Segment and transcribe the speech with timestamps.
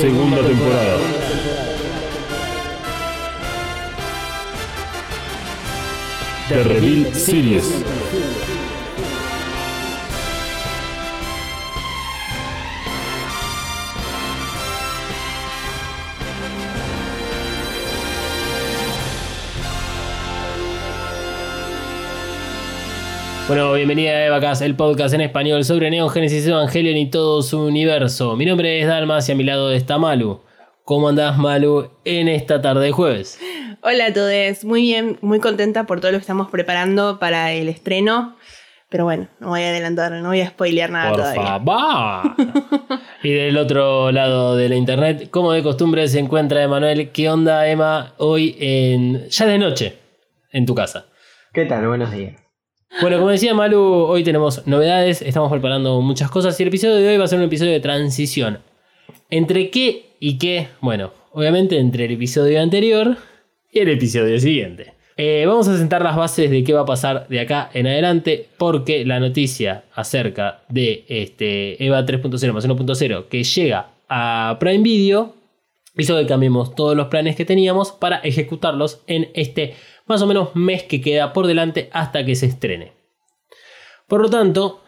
[0.00, 1.19] Segunda temporada.
[6.50, 7.84] The Reveal Series.
[23.46, 27.60] Bueno, bienvenida a Evacas, el podcast en español sobre Neon Genesis Evangelion y todo su
[27.60, 28.34] universo.
[28.34, 30.40] Mi nombre es Dalmas y a mi lado está Malu.
[30.84, 33.38] ¿Cómo andás, Malu, en esta tarde de jueves?
[33.82, 37.68] Hola a todos, muy bien, muy contenta por todo lo que estamos preparando para el
[37.68, 38.36] estreno.
[38.90, 41.42] Pero bueno, no voy a adelantar, no voy a spoilear nada Por todavía.
[41.42, 42.34] favor.
[43.22, 47.10] y del otro lado de la internet, como de costumbre, se encuentra Emanuel.
[47.10, 49.96] ¿Qué onda, Emma, hoy en ya de noche
[50.52, 51.06] en tu casa?
[51.54, 51.86] ¿Qué tal?
[51.86, 52.34] Buenos días.
[53.00, 57.08] Bueno, como decía Malu, hoy tenemos novedades, estamos preparando muchas cosas y el episodio de
[57.08, 58.58] hoy va a ser un episodio de transición.
[59.30, 60.68] ¿Entre qué y qué?
[60.80, 63.16] Bueno, obviamente entre el episodio anterior
[63.72, 64.94] y el episodio siguiente.
[65.16, 68.48] Eh, vamos a sentar las bases de qué va a pasar de acá en adelante
[68.56, 75.34] porque la noticia acerca de este EVA 3.0 más 1.0 que llega a Prime Video
[75.96, 79.74] hizo que cambiemos todos los planes que teníamos para ejecutarlos en este
[80.06, 82.92] más o menos mes que queda por delante hasta que se estrene.
[84.08, 84.82] Por lo tanto,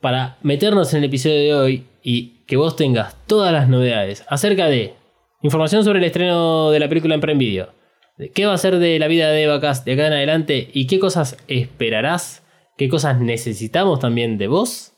[0.00, 4.66] para meternos en el episodio de hoy y que vos tengas todas las novedades acerca
[4.66, 4.94] de
[5.42, 7.85] información sobre el estreno de la película en Prime Video, de
[8.34, 10.98] qué va a ser de la vida de Evacast de acá en adelante y qué
[10.98, 12.42] cosas esperarás,
[12.76, 14.94] qué cosas necesitamos también de vos,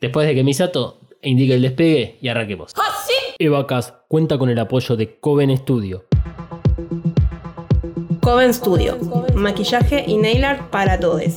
[0.00, 2.74] después de que Misato indique el despegue y arranquemos.
[3.38, 6.04] Evacast cuenta con el apoyo de Coven Studio.
[8.20, 8.98] Coven Studio,
[9.34, 11.36] maquillaje y nail art para todos.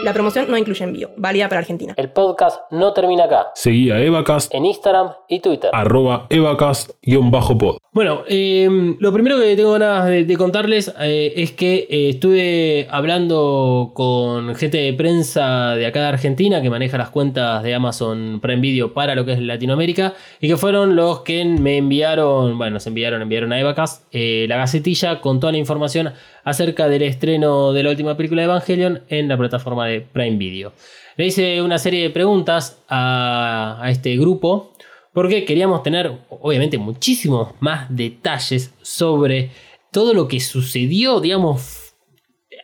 [0.02, 1.94] La promoción no incluye envío, válida para Argentina.
[1.96, 3.52] El podcast no termina acá.
[3.54, 5.70] Seguí a Evacast, En Instagram y Twitter.
[5.72, 7.76] arroba Evacast-pod.
[7.92, 12.88] Bueno, eh, lo primero que tengo ganas de, de contarles eh, es que eh, estuve
[12.90, 18.40] hablando con gente de prensa de acá de Argentina que maneja las cuentas de Amazon
[18.40, 22.74] Prime Video para lo que es Latinoamérica y que fueron los que me enviaron, bueno,
[22.74, 26.12] nos enviaron, enviaron a Evacast eh, la gacetilla con toda la información
[26.44, 30.72] acerca del estreno de la última película de Evangelion en la plataforma de Prime Video.
[31.16, 34.72] Le hice una serie de preguntas a, este grupo
[35.12, 39.50] porque queríamos tener, obviamente, muchísimos más detalles sobre
[39.90, 41.94] todo lo que sucedió, digamos,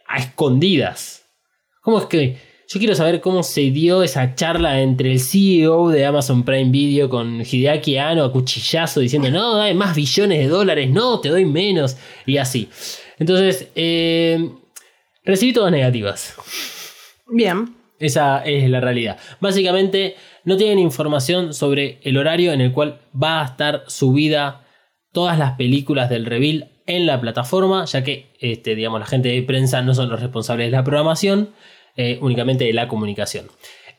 [0.07, 1.27] a escondidas.
[1.83, 2.39] ¿Cómo es que
[2.71, 7.09] yo quiero saber cómo se dio esa charla entre el CEO de Amazon Prime Video
[7.09, 11.47] con Hideaki Anno a cuchillazo diciendo, no, dame más billones de dólares, no, te doy
[11.47, 11.97] menos,
[12.27, 12.69] y así.
[13.19, 14.51] Entonces, eh,
[15.25, 16.35] recibí todas negativas.
[17.29, 17.75] Bien.
[17.99, 19.19] Esa es la realidad.
[19.41, 24.65] Básicamente no tienen información sobre el horario en el cual va a estar subida
[25.13, 29.43] todas las películas del reveal en la plataforma, ya que este, digamos, la gente de
[29.43, 31.51] prensa no son los responsables de la programación,
[31.97, 33.47] eh, únicamente de la comunicación.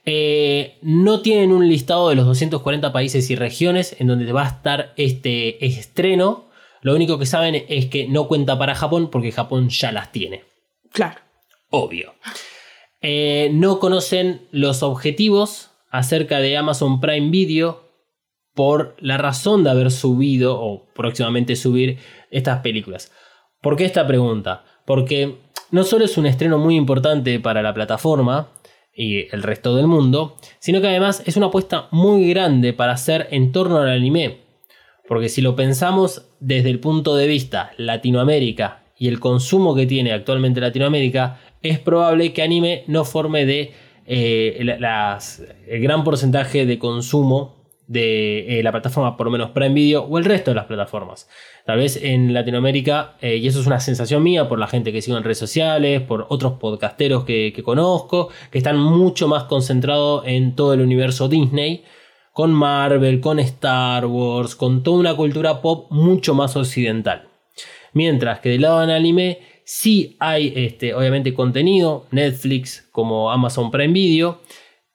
[0.06, 4.48] Eh, no tienen un listado de los 240 países y regiones en donde va a
[4.48, 6.46] estar este estreno.
[6.82, 10.44] Lo único que saben es que no cuenta para Japón porque Japón ya las tiene.
[10.92, 11.20] Claro.
[11.70, 12.14] Obvio.
[13.02, 17.88] Eh, no conocen los objetivos acerca de Amazon Prime Video
[18.54, 21.98] por la razón de haber subido o próximamente subir
[22.30, 23.12] estas películas.
[23.62, 24.66] ¿Por qué esta pregunta?
[24.86, 25.38] Porque
[25.72, 28.50] no solo es un estreno muy importante para la plataforma
[28.94, 33.28] y el resto del mundo, sino que además es una apuesta muy grande para hacer
[33.32, 34.42] en torno al anime.
[35.08, 40.12] Porque si lo pensamos desde el punto de vista Latinoamérica y el consumo que tiene
[40.12, 43.74] actualmente Latinoamérica, es probable que anime no forme de
[44.06, 47.60] eh, el gran porcentaje de consumo
[47.90, 51.28] de eh, la plataforma, por lo menos Prime Video, o el resto de las plataformas.
[51.66, 55.02] Tal vez en Latinoamérica, eh, y eso es una sensación mía por la gente que
[55.02, 60.24] sigo en redes sociales, por otros podcasteros que, que conozco, que están mucho más concentrados
[60.28, 61.84] en todo el universo Disney,
[62.32, 67.28] con Marvel, con Star Wars, con toda una cultura pop mucho más occidental.
[67.94, 69.40] Mientras que del lado del anime
[69.70, 74.42] sí hay este, obviamente contenido, Netflix como Amazon Prime Video,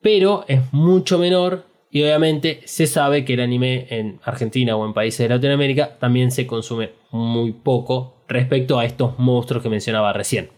[0.03, 4.93] pero es mucho menor y obviamente se sabe que el anime en Argentina o en
[4.93, 10.50] países de Latinoamérica también se consume muy poco respecto a estos monstruos que mencionaba recién.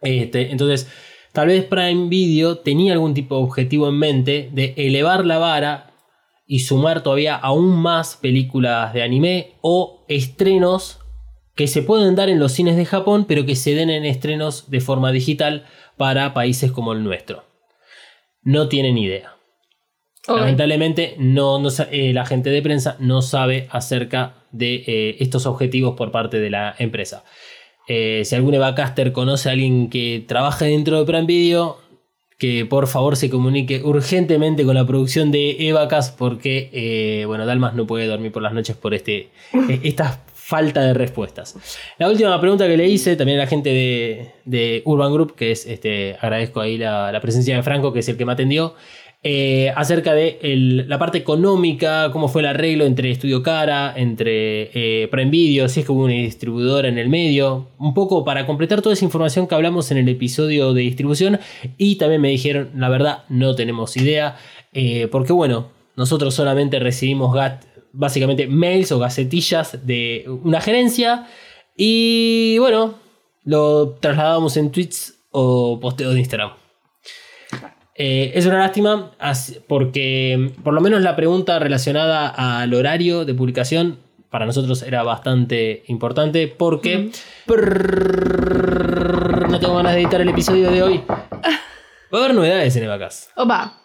[0.00, 0.90] Este, entonces,
[1.32, 5.92] tal vez Prime Video tenía algún tipo de objetivo en mente de elevar la vara
[6.46, 11.01] y sumar todavía aún más películas de anime o estrenos
[11.54, 14.70] que se pueden dar en los cines de Japón, pero que se den en estrenos
[14.70, 15.66] de forma digital
[15.96, 17.44] para países como el nuestro.
[18.42, 19.36] No tienen idea.
[20.28, 21.60] Lamentablemente, no,
[21.90, 26.50] eh, la gente de prensa no sabe acerca de eh, estos objetivos por parte de
[26.50, 27.24] la empresa.
[27.88, 31.78] Eh, si algún Evacaster conoce a alguien que trabaja dentro de Prime Video,
[32.42, 37.74] que por favor se comunique urgentemente con la producción de Evacast, porque eh, bueno, Dalmas
[37.74, 39.30] no puede dormir por las noches por este,
[39.68, 40.20] eh, esta
[40.52, 41.46] falta de respuestas.
[41.98, 45.66] La última pregunta que le hice también a la gente de, Urban Group, que es
[45.66, 48.74] este, agradezco ahí la, presencia de Franco, que es el que me atendió.
[49.24, 50.38] eh, acerca de
[50.88, 55.08] la parte económica, cómo fue el arreglo entre Estudio Cara, entre eh,
[55.68, 59.04] si es que hubo una distribuidora en el medio, un poco para completar toda esa
[59.04, 61.38] información que hablamos en el episodio de distribución
[61.78, 64.36] y también me dijeron, la verdad, no tenemos idea,
[64.72, 65.56] eh, porque bueno,
[65.96, 71.26] nosotros solamente recibimos gat- básicamente mails o gacetillas de una gerencia
[71.76, 72.94] y bueno,
[73.44, 76.52] lo trasladamos en tweets o posteos de Instagram.
[77.94, 79.12] Eh, es una lástima
[79.68, 83.98] porque mm, por lo menos la pregunta relacionada al horario de publicación
[84.30, 87.10] para nosotros era bastante importante porque
[89.48, 91.02] no tengo ganas de editar el episodio de hoy.
[91.06, 93.30] Va a haber novedades en Evacas.
[93.36, 93.78] Opa.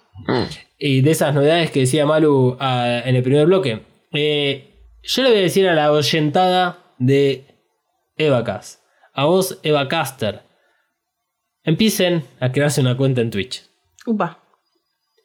[0.80, 3.83] Y de esas novedades que decía Malu ah, en el primer bloque.
[4.12, 4.74] Eh,
[5.04, 7.45] yo le voy a decir a la oyentada de
[8.18, 8.83] Evacas,
[9.13, 10.42] a vos Evacaster,
[11.63, 13.63] empiecen a crearse una cuenta en Twitch.
[14.06, 14.44] Upa.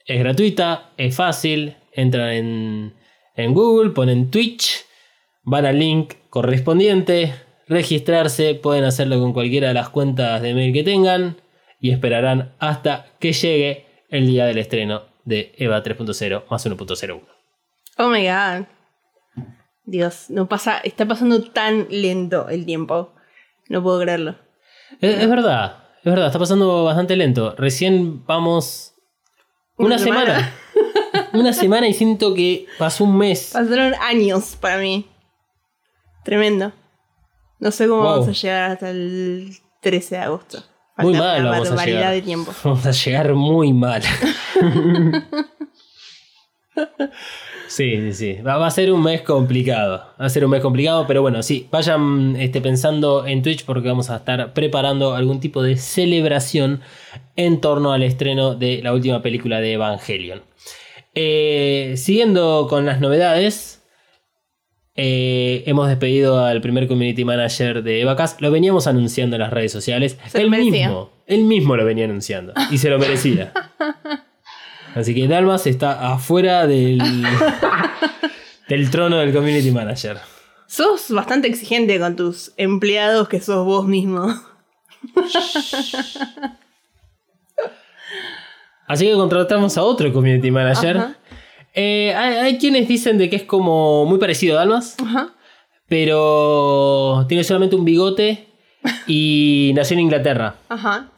[0.06, 1.76] Es gratuita, es fácil.
[1.92, 2.94] Entran en,
[3.36, 4.84] en Google, ponen Twitch,
[5.42, 7.34] van al link correspondiente,
[7.68, 11.36] registrarse, pueden hacerlo con cualquiera de las cuentas de mail que tengan
[11.80, 17.41] y esperarán hasta que llegue el día del estreno de EVA 3.0 más 1.01.
[17.98, 18.66] Oh my god.
[19.84, 23.12] Dios, no pasa, está pasando tan lento el tiempo.
[23.68, 24.36] No puedo creerlo.
[25.00, 27.54] Es, es verdad, es verdad, está pasando bastante lento.
[27.56, 28.94] Recién vamos
[29.76, 30.34] una, Una semana.
[30.34, 31.28] semana.
[31.32, 33.50] una semana y siento que pasó un mes.
[33.52, 35.08] Pasaron años para mí.
[36.24, 36.72] Tremendo.
[37.58, 38.10] No sé cómo Wow.
[38.20, 40.62] vamos a llegar hasta el 13 de agosto.
[40.98, 42.12] Muy mal vamos a llegar.
[42.12, 42.52] de tiempo.
[42.64, 44.02] Vamos a llegar muy mal.
[47.72, 48.42] Sí, sí, sí.
[48.42, 50.04] Va, va a ser un mes complicado.
[50.20, 51.68] Va a ser un mes complicado, pero bueno, sí.
[51.70, 56.82] Vayan este, pensando en Twitch porque vamos a estar preparando algún tipo de celebración
[57.36, 60.42] en torno al estreno de la última película de Evangelion.
[61.14, 63.82] Eh, siguiendo con las novedades,
[64.94, 68.40] eh, hemos despedido al primer community manager de Evacast.
[68.42, 70.18] Lo veníamos anunciando en las redes sociales.
[70.26, 73.52] Se él mismo, él mismo lo venía anunciando y se lo merecía.
[74.94, 76.98] Así que Dalmas está afuera del,
[78.68, 80.18] del trono del community manager.
[80.66, 84.34] Sos bastante exigente con tus empleados que sos vos mismo.
[88.86, 91.16] Así que contratamos a otro community manager.
[91.74, 95.30] Eh, hay, hay quienes dicen de que es como muy parecido a Dalmas, Ajá.
[95.88, 98.48] pero tiene solamente un bigote
[99.06, 100.56] y nació en Inglaterra.
[100.68, 101.08] Ajá.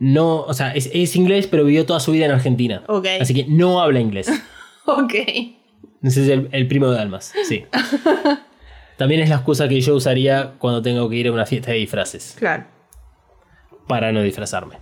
[0.00, 2.82] No, o sea, es, es inglés, pero vivió toda su vida en Argentina.
[3.20, 4.28] Así que no habla inglés.
[4.86, 5.12] Ok.
[6.02, 7.64] Ese es el, el primo de Dalmas, sí.
[8.96, 11.76] También es la excusa que yo usaría cuando tengo que ir a una fiesta de
[11.78, 12.34] disfraces.
[12.38, 12.64] Claro.
[13.86, 14.76] para no disfrazarme.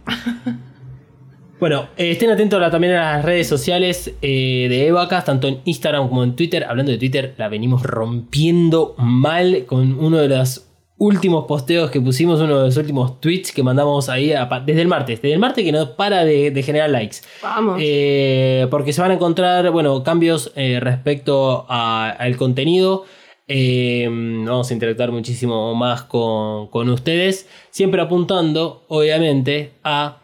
[1.60, 5.60] Bueno, eh, estén atentos a- también a las redes sociales eh, de Evacas, tanto en
[5.64, 6.64] Instagram como en Twitter.
[6.64, 10.67] Hablando de Twitter, la venimos rompiendo mal con uno de los
[10.98, 14.88] últimos posteos que pusimos, uno de los últimos tweets que mandamos ahí a desde el
[14.88, 15.22] martes.
[15.22, 17.18] Desde el martes que no para de, de generar likes.
[17.42, 17.78] Vamos.
[17.80, 23.04] Eh, porque se van a encontrar, bueno, cambios eh, respecto al contenido.
[23.46, 27.48] Eh, vamos a interactuar muchísimo más con, con ustedes.
[27.70, 30.18] Siempre apuntando, obviamente, a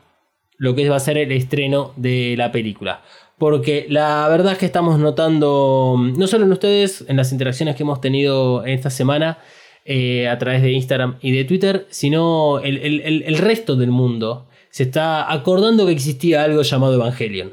[0.58, 3.02] lo que va a ser el estreno de la película.
[3.38, 7.82] Porque la verdad es que estamos notando, no solo en ustedes, en las interacciones que
[7.82, 9.38] hemos tenido en esta semana
[9.84, 14.48] eh, a través de Instagram y de Twitter, sino el, el- el- resto del mundo
[14.70, 17.52] se está acordando que existía algo llamado Evangelion.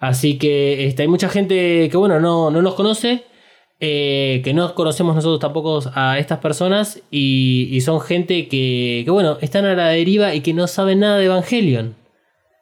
[0.00, 3.24] Así que este, hay mucha gente que, bueno, no, no nos conoce,
[3.80, 9.10] eh, que no conocemos nosotros tampoco a estas personas y, y son gente que, que,
[9.10, 11.96] bueno, están a la deriva y que no saben nada de Evangelion.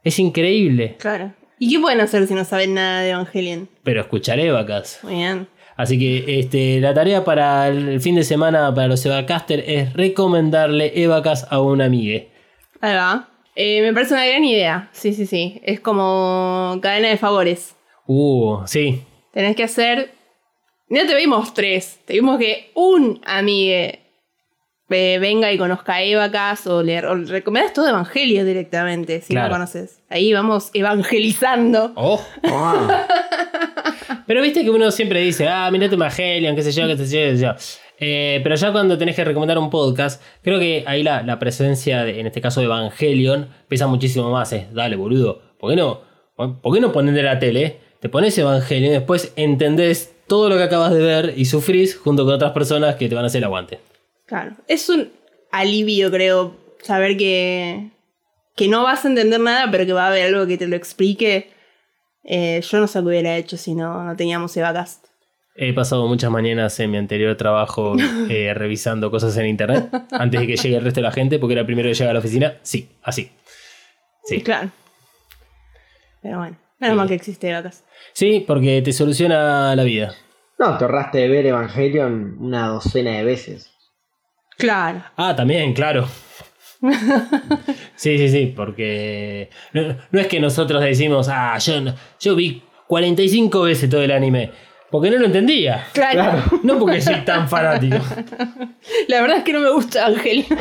[0.05, 0.97] Es increíble.
[0.99, 1.35] Claro.
[1.59, 3.69] ¿Y qué pueden hacer si no saben nada de Evangelion?
[3.83, 5.01] Pero escucharé vacas.
[5.03, 5.49] Muy bien.
[5.83, 10.93] Así que este, la tarea para el fin de semana para los Evacaster es recomendarle
[11.03, 12.31] Evacas a un amigue.
[12.81, 13.29] Ahí va.
[13.57, 14.91] Eh, me parece una gran idea.
[14.93, 15.61] Sí, sí, sí.
[15.65, 17.75] Es como cadena de favores.
[18.07, 19.03] Uh, sí.
[19.33, 20.13] Tenés que hacer.
[20.89, 21.99] No te vimos tres.
[22.05, 24.03] Te vimos que un amigue
[24.89, 29.35] eh, venga y conozca a Evacas o le o le recomendás todo Evangelio directamente, si
[29.35, 30.01] no lo conoces.
[30.09, 31.91] Ahí vamos evangelizando.
[31.97, 32.25] Oh.
[32.45, 33.05] Ah,
[34.27, 37.31] Pero viste que uno siempre dice, ah, mirate Evangelion, qué sé yo, qué sé yo,
[37.31, 37.55] qué sé yo.
[37.99, 42.03] Eh, pero ya cuando tenés que recomendar un podcast, creo que ahí la, la presencia,
[42.05, 44.53] de, en este caso de Evangelion, pesa muchísimo más.
[44.53, 46.01] Es, dale, boludo, ¿por qué no,
[46.35, 47.79] por qué no de la tele?
[48.01, 52.25] Te pones Evangelion y después entendés todo lo que acabas de ver y sufrís junto
[52.25, 53.79] con otras personas que te van a hacer el aguante.
[54.27, 54.57] Claro.
[54.67, 55.11] Es un
[55.53, 57.91] alivio, creo, saber que,
[58.57, 60.75] que no vas a entender nada, pero que va a haber algo que te lo
[60.75, 61.51] explique.
[62.25, 65.07] Eh, yo no sé qué hubiera hecho si no, no teníamos Evacast.
[65.55, 67.95] He pasado muchas mañanas en mi anterior trabajo
[68.31, 71.53] eh, revisando cosas en internet antes de que llegue el resto de la gente, porque
[71.55, 72.55] era el primero que llega a la oficina.
[72.63, 73.31] Sí, así.
[74.25, 74.41] Sí.
[74.43, 74.71] Claro.
[76.23, 76.99] Pero bueno, menos Sí.
[76.99, 77.85] mal que existe Evacast.
[78.13, 80.15] Sí, porque te soluciona la vida.
[80.59, 83.71] no, te ahorraste de ver Evangelion una docena de veces.
[84.57, 85.03] Claro.
[85.17, 86.07] Ah, también, claro.
[87.97, 92.63] Sí, sí, sí, porque no, no es que nosotros decimos, ah, yo, no- yo vi
[92.89, 94.51] 45 veces todo el anime,
[94.91, 95.87] porque no lo entendía.
[95.93, 96.43] Claro.
[96.63, 97.97] No porque soy tan fanático.
[99.09, 100.45] La verdad es que no me gusta Ángel.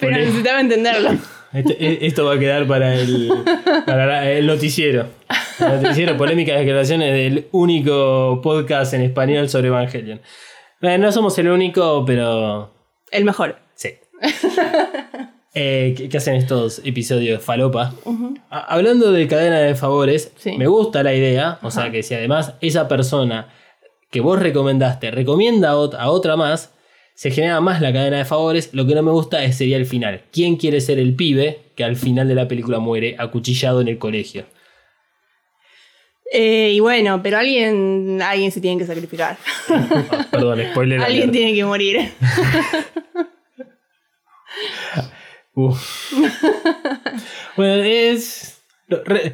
[0.00, 1.10] Pero necesitaba entenderlo.
[1.52, 3.30] Esto, e- esto va a quedar para el,
[3.86, 5.06] para el noticiero.
[5.58, 10.20] El noticiero, polémicas declaraciones del único podcast en español sobre Evangelion.
[10.80, 12.72] No somos el único, pero
[13.10, 13.56] El mejor.
[15.54, 17.92] Eh, ¿qué, qué hacen estos episodios de falopa?
[18.50, 20.56] Hablando de cadena de favores, Sí.
[20.56, 21.58] me gusta la idea.
[21.62, 23.48] O sea que si además esa persona
[24.10, 26.74] que vos recomendaste recomienda a, ot- a otra más,
[27.14, 28.70] se genera más la cadena de favores.
[28.72, 30.22] Lo que no me gusta es, sería el final.
[30.30, 33.98] ¿Quién quiere ser el pibe que al final de la película muere acuchillado en el
[33.98, 34.44] colegio?
[36.30, 39.38] Eh, y bueno, pero alguien, alguien se tiene que sacrificar.
[39.70, 41.00] Ah, perdón, spoiler.
[41.02, 42.12] alguien tiene que morir.
[47.56, 48.62] Bueno, es.
[48.88, 49.32] re-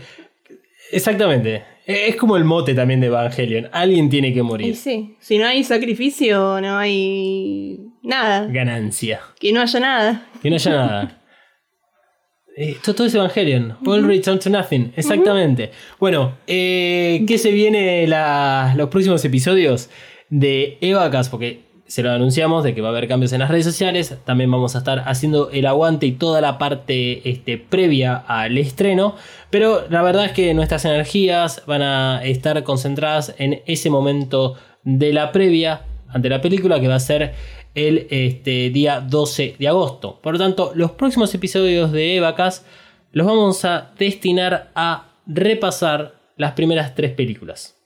[0.90, 1.64] exactamente.
[1.86, 3.68] Es como el mote también de Evangelion.
[3.72, 4.74] Alguien tiene que Y morir.
[4.76, 8.46] sí, si no hay sacrificio, no hay nada.
[8.50, 9.20] Ganancia.
[9.38, 10.26] Que no haya nada.
[10.40, 11.20] Que no haya nada.
[12.56, 13.76] Esto todo es Evangelion.
[13.84, 14.92] All Return to Nothing.
[14.96, 15.72] Exactamente.
[16.00, 19.90] Bueno, eh, ¿qué se viene la- los próximos episodios
[20.30, 21.28] de Evacas?
[21.28, 24.16] Porque se lo anunciamos de que va a haber cambios en las redes sociales.
[24.24, 29.16] También vamos a estar haciendo el aguante y toda la parte este, previa al estreno.
[29.50, 35.12] Pero la verdad es que nuestras energías van a estar concentradas en ese momento de
[35.12, 37.34] la previa ante la película que va a ser
[37.74, 40.20] el este, día 12 de agosto.
[40.22, 42.64] Por lo tanto, los próximos episodios de Evacas
[43.12, 47.76] los vamos a destinar a repasar las primeras tres películas.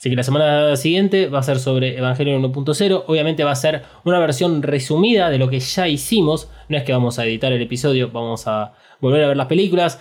[0.00, 3.04] Así que la semana siguiente va a ser sobre Evangelion 1.0.
[3.06, 6.48] Obviamente va a ser una versión resumida de lo que ya hicimos.
[6.70, 10.00] No es que vamos a editar el episodio, vamos a volver a ver las películas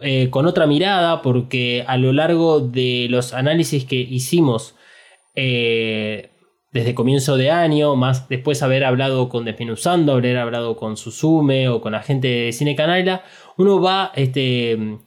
[0.00, 4.76] eh, con otra mirada, porque a lo largo de los análisis que hicimos
[5.34, 6.30] eh,
[6.70, 11.80] desde comienzo de año, más después haber hablado con Desmenuzando, haber hablado con Susume o
[11.80, 13.24] con la gente de Cine Canaila,
[13.56, 14.98] uno va este,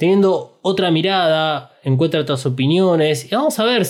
[0.00, 3.86] teniendo otra mirada, encuentra otras opiniones y vamos a ver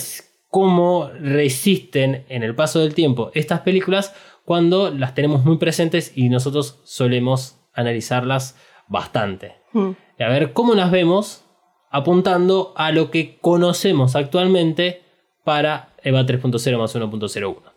[0.48, 4.12] cómo resisten en el paso del tiempo estas películas
[4.44, 8.56] cuando las tenemos muy presentes y nosotros solemos analizarlas
[8.88, 9.54] bastante.
[9.72, 11.44] Y a ver cómo las vemos
[11.92, 15.02] apuntando a lo que conocemos actualmente
[15.44, 17.54] para EVA 3.0 más 1.01.
[17.54, 17.72] Por,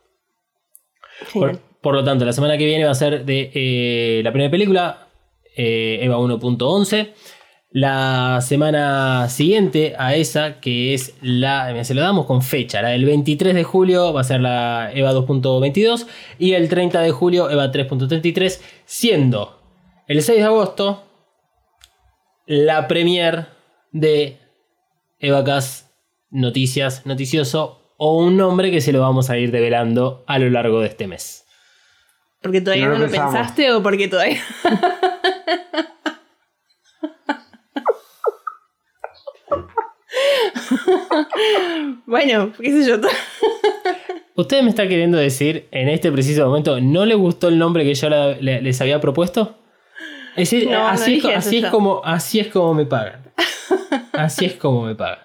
[1.27, 1.59] Genial.
[1.81, 5.07] por lo tanto, la semana que viene va a ser de eh, la primera película,
[5.55, 7.13] eh, EVA 1.11.
[7.75, 11.83] La semana siguiente a esa, que es la.
[11.83, 12.83] Se lo damos con fecha.
[12.83, 16.05] La del 23 de julio va a ser la EVA 2.22.
[16.37, 18.61] Y el 30 de julio, EVA 3.33.
[18.85, 19.59] Siendo
[20.07, 21.03] el 6 de agosto,
[22.45, 23.47] la premier
[23.91, 24.37] de
[25.17, 25.89] Evacas
[26.29, 30.79] Noticias, Noticioso, o un nombre que se lo vamos a ir develando a lo largo
[30.81, 31.45] de este mes.
[32.39, 33.33] ¿Porque todavía No no, lo lo pensamos.
[33.33, 34.41] pensaste o porque todavía.?
[42.05, 42.97] bueno, qué sé yo.
[44.35, 47.93] ¿Ustedes me está queriendo decir en este preciso momento no le gustó el nombre que
[47.93, 49.57] yo la- le- les había propuesto?
[50.35, 53.31] Es decir, No, no así, es, así, como, así es como me pagan.
[54.13, 55.19] Así es como me pagan.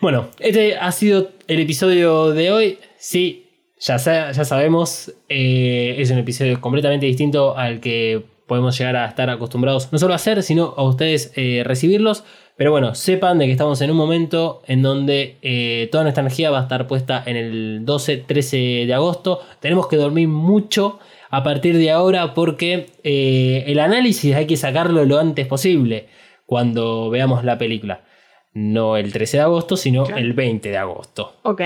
[0.00, 2.78] Bueno, este ha sido el episodio de hoy.
[2.98, 3.46] Sí,
[3.78, 9.06] ya, sa- ya sabemos, eh, es un episodio completamente distinto al que podemos llegar a
[9.06, 12.24] estar acostumbrados, no solo a hacer, sino a ustedes eh, recibirlos.
[12.56, 16.50] Pero bueno, sepan de que estamos en un momento en donde eh, toda nuestra energía
[16.50, 19.40] va a estar puesta en el 12-13 de agosto.
[19.60, 25.04] Tenemos que dormir mucho a partir de ahora porque eh, el análisis hay que sacarlo
[25.04, 26.06] lo antes posible
[26.46, 28.04] cuando veamos la película.
[28.52, 31.34] No el 13 de agosto, sino el 20 de agosto.
[31.42, 31.60] ok.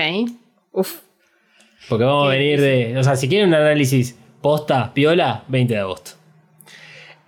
[0.71, 1.01] Uf.
[1.87, 2.97] Porque vamos a venir de.
[2.97, 6.11] O sea, si quieren un análisis posta, piola, 20 de agosto.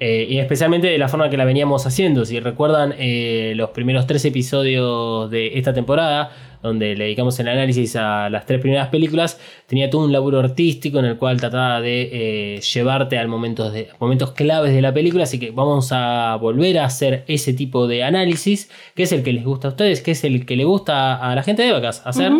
[0.03, 2.25] Eh, y especialmente de la forma que la veníamos haciendo.
[2.25, 6.31] Si recuerdan eh, los primeros tres episodios de esta temporada,
[6.63, 10.98] donde le dedicamos el análisis a las tres primeras películas, tenía todo un laburo artístico
[10.98, 12.10] en el cual trataba de
[12.55, 15.22] eh, llevarte al momentos, de, momentos claves de la película.
[15.25, 19.34] Así que vamos a volver a hacer ese tipo de análisis, que es el que
[19.34, 22.01] les gusta a ustedes, que es el que le gusta a la gente de Vacas
[22.08, 22.31] hacer.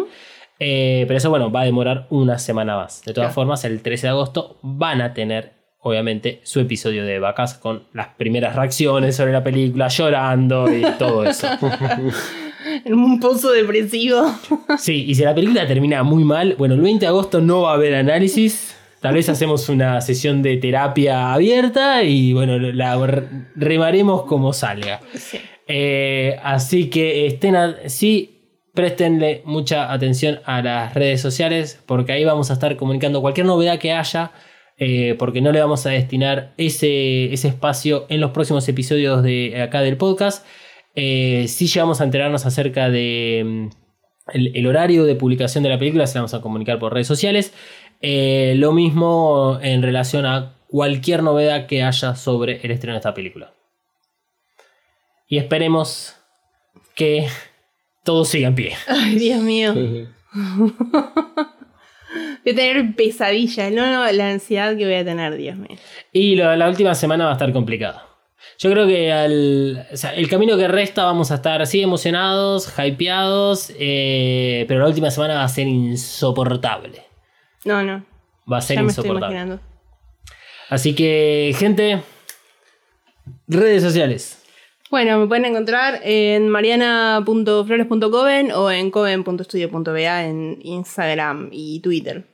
[0.58, 3.04] Pero eso, bueno, va a demorar una semana más.
[3.04, 3.34] De todas Claro.
[3.36, 8.08] formas, el 13 de agosto van a tener, obviamente, su episodio de vacas con las
[8.10, 11.48] primeras reacciones sobre la película, llorando y todo eso.
[12.86, 14.24] En un pozo depresivo.
[14.78, 17.72] Sí, y si la película termina muy mal, bueno, el 20 de agosto no va
[17.72, 18.76] a haber análisis.
[19.02, 23.24] Tal vez hacemos una sesión de terapia abierta y bueno, la re-
[23.56, 25.02] remaremos como salga.
[25.16, 25.40] Sí.
[25.68, 28.38] Eh, así que estén a- sí,
[28.76, 33.80] préstenle mucha atención a las redes sociales porque ahí vamos a estar comunicando cualquier novedad
[33.80, 34.32] que haya.
[34.84, 39.62] Eh, porque no le vamos a destinar ese, ese espacio en los próximos episodios de
[39.62, 40.44] acá del podcast.
[40.96, 43.70] Eh, sí llegamos a enterarnos acerca de mm,
[44.34, 47.06] el, el horario de publicación de la película, se la vamos a comunicar por redes
[47.06, 47.54] sociales.
[48.02, 53.14] Eh, lo mismo en relación a cualquier novedad que haya sobre el estreno de esta
[53.14, 53.54] película.
[55.28, 56.16] Y esperemos
[56.96, 57.28] que
[58.04, 58.74] todo siga en pie.
[58.88, 59.76] Ay, Dios mío.
[62.44, 63.72] Voy a tener pesadillas.
[63.72, 65.78] No, no, la ansiedad que voy a tener, Dios mío.
[66.12, 68.06] Y lo- la última semana va a estar complicada.
[68.58, 72.72] Yo creo que al, o sea, el camino que resta vamos a estar así emocionados,
[72.78, 77.04] hypeados, eh, pero la última semana va a ser insoportable.
[77.66, 78.04] No, no.
[78.52, 79.60] Va a ser Ya me estoy insoportable.
[80.70, 82.02] Así que, gente,
[83.48, 84.41] redes sociales.
[84.92, 92.26] Bueno, me pueden encontrar en mariana.flores.coven o en coven.studio.ba en Instagram y Twitter.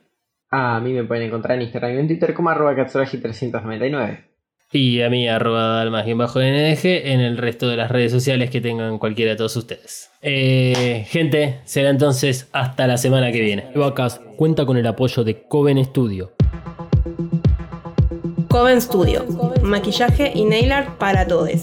[0.50, 4.24] A mí me pueden encontrar en Instagram y en Twitter como arroba katsuragi399.
[4.72, 9.30] Y a mí, arroba dalmas-ndg en el resto de las redes sociales que tengan cualquiera
[9.30, 10.10] de todos ustedes.
[10.20, 13.70] Eh, gente, será entonces hasta la semana que viene.
[13.76, 16.32] Vacas cuenta con el apoyo de Coven Studio.
[18.48, 19.24] Coven Studio.
[19.62, 21.62] Maquillaje y nail art para todos.